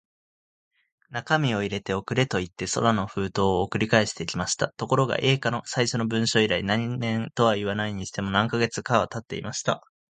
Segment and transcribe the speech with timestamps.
[1.11, 4.69] 中身を入れて送れ、といって空の封筒を送り返してきました。
[4.69, 9.83] ところが、Ａ 課の最初の文書以来、何年とはいわないにしても、何カ月かはたっていました。